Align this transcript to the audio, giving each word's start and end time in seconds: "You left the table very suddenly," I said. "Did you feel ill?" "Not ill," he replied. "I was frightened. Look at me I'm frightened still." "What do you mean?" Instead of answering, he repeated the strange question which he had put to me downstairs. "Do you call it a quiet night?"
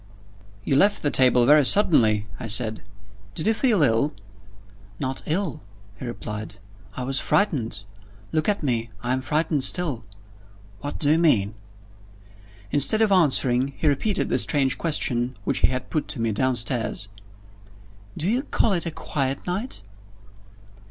"You 0.63 0.75
left 0.77 1.03
the 1.03 1.11
table 1.11 1.45
very 1.45 1.63
suddenly," 1.63 2.25
I 2.39 2.47
said. 2.47 2.81
"Did 3.35 3.45
you 3.45 3.53
feel 3.53 3.83
ill?" 3.83 4.15
"Not 4.99 5.21
ill," 5.27 5.61
he 5.99 6.05
replied. 6.05 6.55
"I 6.97 7.03
was 7.03 7.19
frightened. 7.19 7.83
Look 8.31 8.49
at 8.49 8.63
me 8.63 8.89
I'm 9.03 9.21
frightened 9.21 9.63
still." 9.63 10.03
"What 10.79 10.97
do 10.97 11.11
you 11.11 11.19
mean?" 11.19 11.53
Instead 12.71 13.03
of 13.03 13.11
answering, 13.11 13.75
he 13.77 13.85
repeated 13.87 14.27
the 14.29 14.39
strange 14.39 14.79
question 14.79 15.35
which 15.43 15.59
he 15.59 15.67
had 15.67 15.91
put 15.91 16.07
to 16.07 16.19
me 16.19 16.31
downstairs. 16.31 17.07
"Do 18.17 18.27
you 18.27 18.41
call 18.41 18.73
it 18.73 18.87
a 18.87 18.91
quiet 18.91 19.45
night?" 19.45 19.83